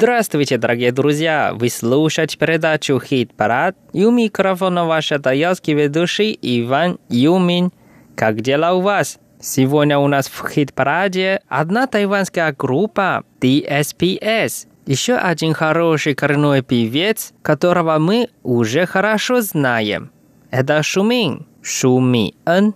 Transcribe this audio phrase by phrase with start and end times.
[0.00, 1.52] Здравствуйте, дорогие друзья!
[1.54, 7.70] Вы слушаете передачу «Хит-парад» и у микрофона ваш таялский ведущий Иван Юмин.
[8.16, 9.18] Как дела у вас?
[9.42, 14.68] Сегодня у нас в хит-параде одна тайванская группа DSPS.
[14.86, 20.12] Еще один хороший коренной певец, которого мы уже хорошо знаем.
[20.50, 22.72] Это Шумин, Шуми Эн.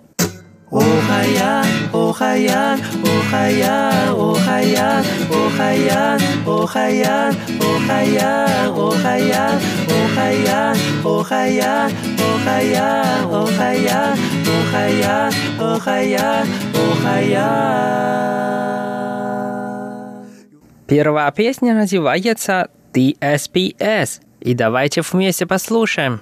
[2.14, 9.58] Охаян, охаян, охаян, охаян, охаян, охаян, охаян,
[9.90, 11.90] охаян, охаян,
[12.22, 16.46] охаян, охаян, охаян, охаян,
[16.86, 18.04] охаян.
[20.86, 24.20] Первая песня называется DSPS.
[24.40, 26.20] И давайте вместе послушаем.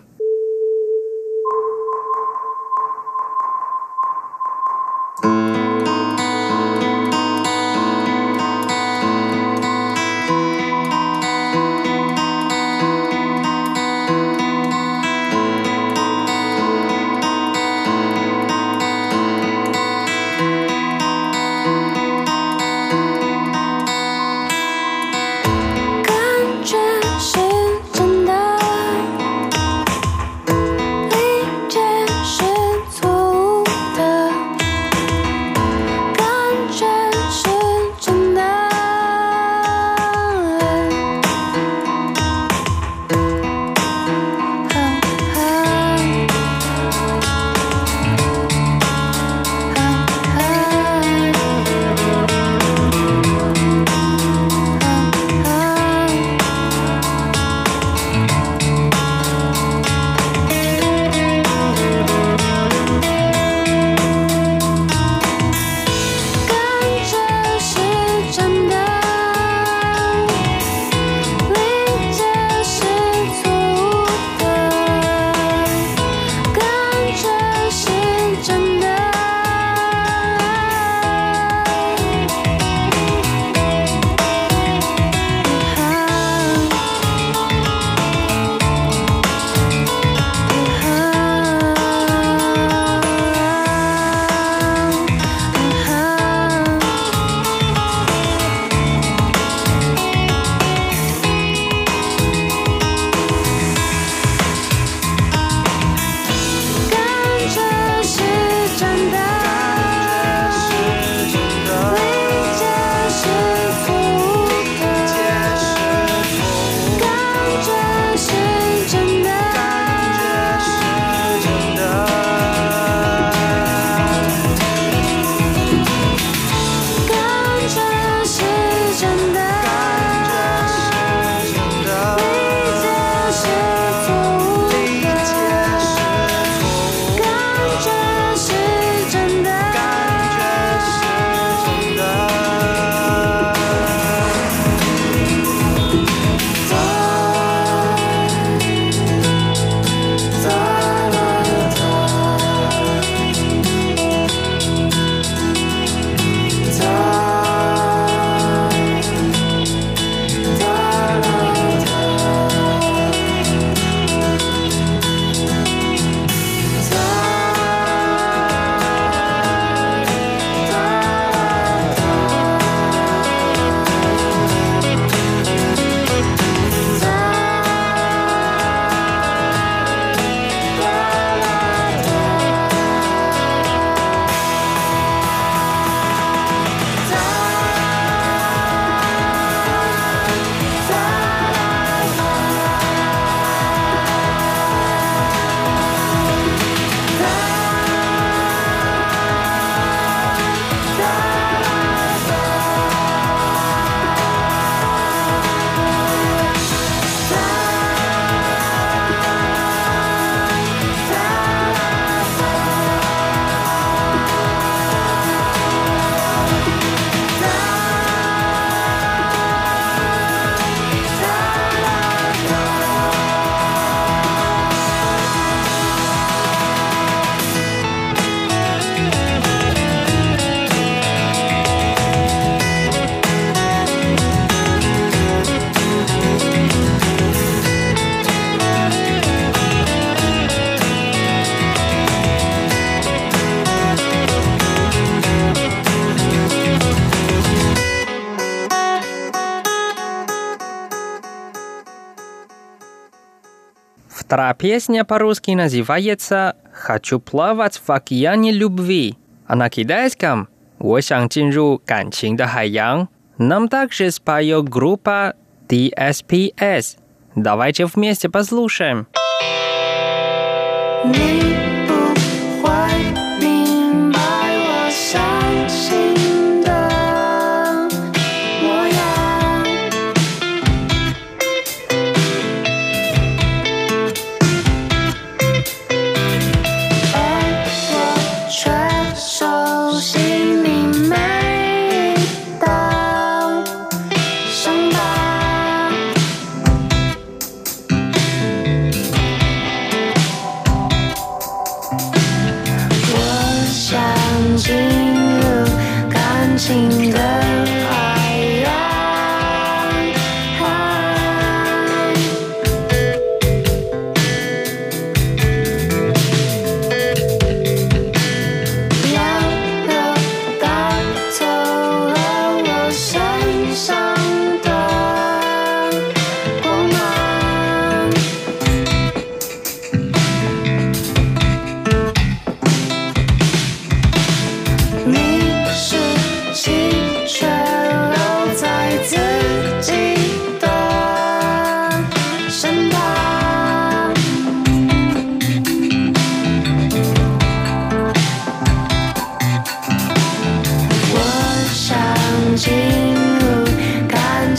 [254.33, 260.49] Вторая песня по-русски называется «Хочу плавать в океане любви», а на китайском
[260.79, 263.09] «我想进入感情的海洋».
[263.37, 265.35] Нам также споет группа
[265.69, 266.97] DSPS.
[267.35, 269.07] Давайте вместе послушаем.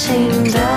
[0.06, 0.73] changing the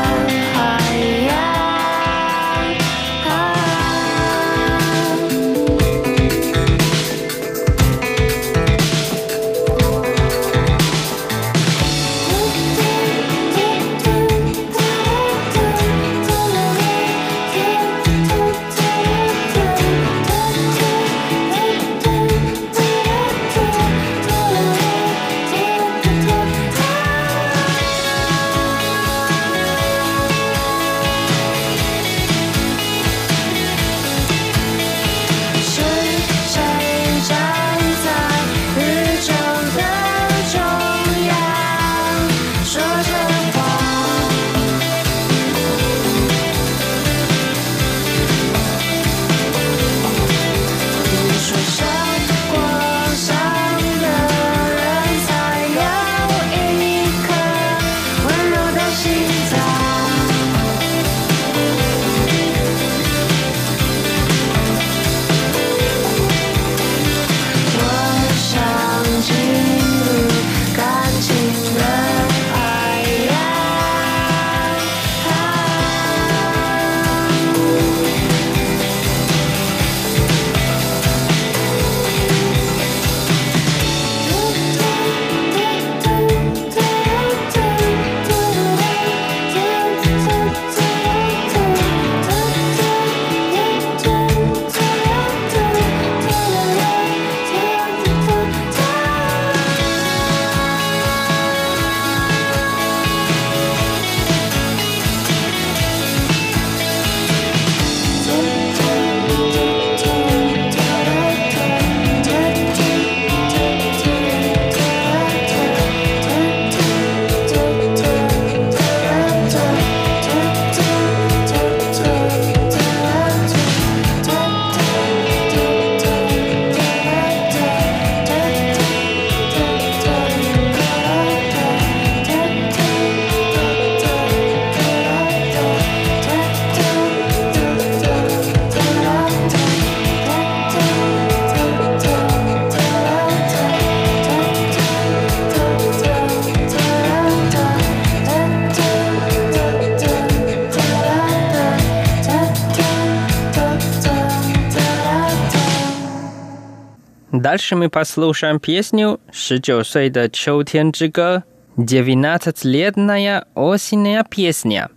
[157.56, 161.42] Дальше мы послушаем песню «19 岁的秋天之歌»
[161.78, 164.90] «19-летняя осенняя песня».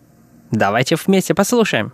[0.52, 1.94] Давайте вместе послушаем.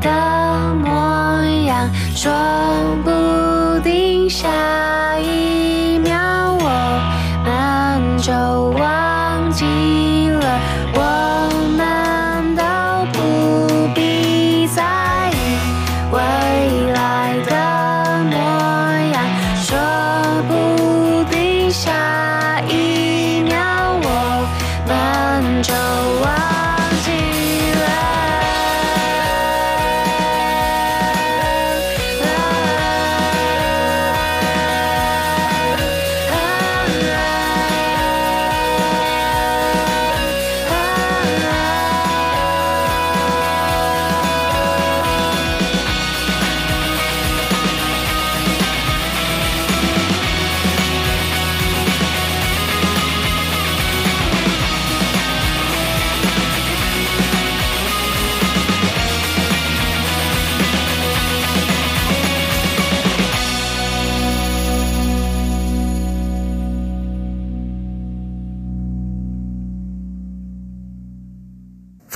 [0.00, 2.32] 的模样，说
[3.04, 3.10] 不
[3.82, 4.48] 定下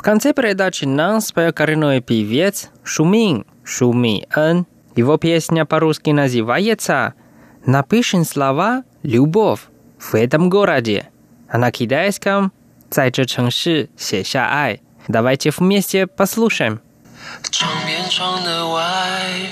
[0.08, 4.68] конце передачи нам спел коренной певец Шумин, Шуми Эн.
[4.96, 7.14] Его песня по-русски называется
[7.66, 9.62] «Напишем слова «любовь»
[9.98, 11.10] в этом городе»,
[11.48, 12.52] а на китайском
[12.90, 14.82] «在这城市写下爱».
[15.08, 16.80] Давайте вместе послушаем.
[17.52, 19.50] 窗边窗的外，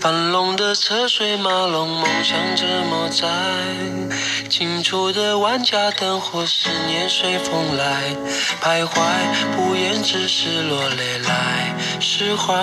[0.00, 3.26] 繁荣的车水马龙，梦想这么在。
[4.48, 8.14] 近处的万家灯火，思念随风来，
[8.62, 8.94] 徘徊
[9.56, 12.54] 不言，只是落泪来释怀。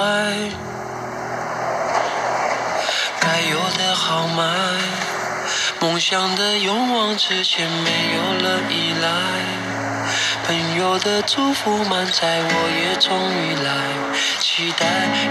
[3.19, 4.43] 该有的豪迈，
[5.81, 9.09] 梦想的勇往直前，没有了依赖。
[10.45, 13.73] 朋友的祝福满载，我也终于来，
[14.39, 14.85] 期待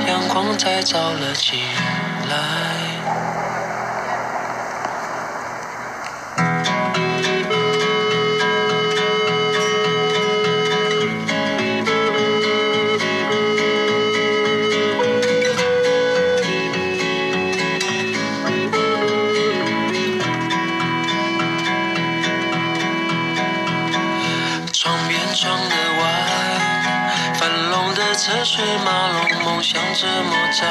[0.08, 1.60] 阳光再照了进
[2.28, 2.73] 来。
[28.24, 30.64] 车水马龙，梦想这么窄。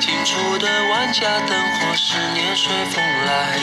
[0.00, 3.56] 近处的万家灯火，思念随风来，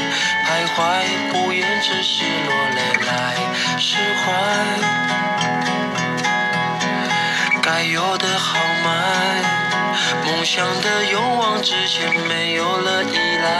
[0.46, 3.36] 徘徊不言，只是落泪来
[3.77, 4.32] 释怀。
[7.62, 9.43] 该有的豪迈，
[10.24, 13.51] 梦想的勇往直前，没有了依赖。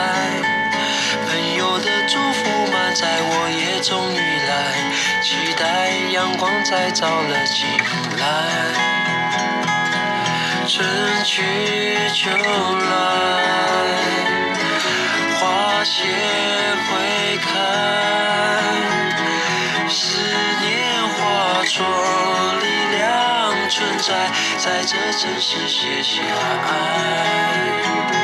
[1.28, 4.18] 朋友的祝福满载，我也终于
[4.48, 4.54] 来，
[5.22, 7.68] 期待阳光再照了进
[8.13, 8.13] 来。
[10.66, 11.44] 春去
[12.14, 12.42] 秋来，
[15.40, 16.04] 花谢
[16.88, 17.50] 会开，
[19.90, 20.22] 思
[20.62, 20.72] 念
[21.10, 21.86] 化作
[22.62, 22.66] 力
[22.98, 23.02] 量
[23.70, 28.23] 存在，在这城市写下爱。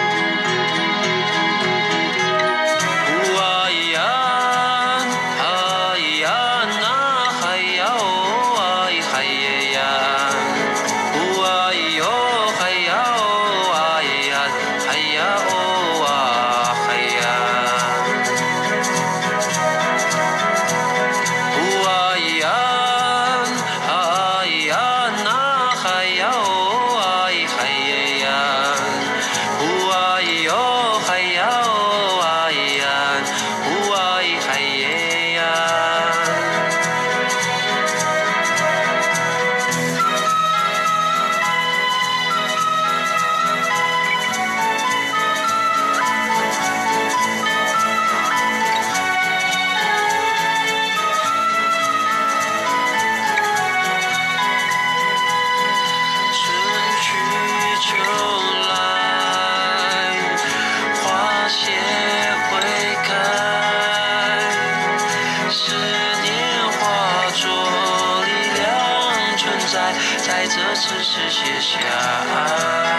[70.39, 72.98] 在，这城市写下。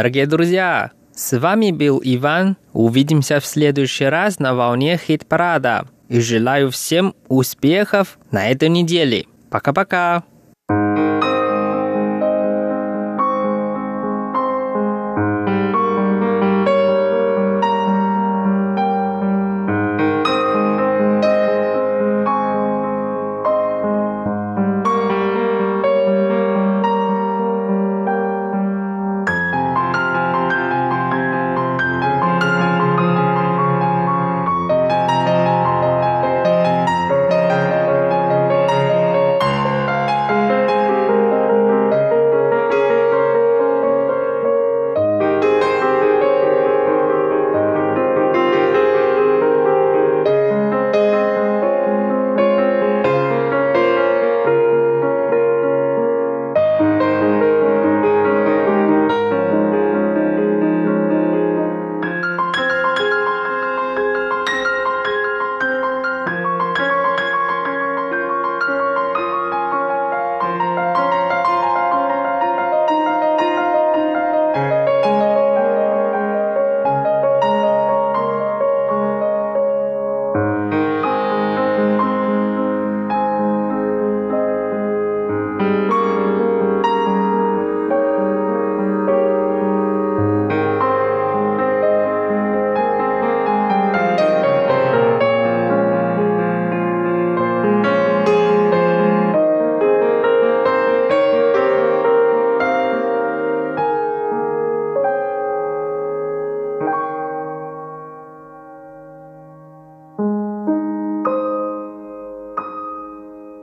[0.00, 2.56] Дорогие друзья, с вами был Иван.
[2.72, 5.88] Увидимся в следующий раз на волне хит-парада.
[6.08, 9.26] И желаю всем успехов на этой неделе.
[9.50, 10.24] Пока-пока.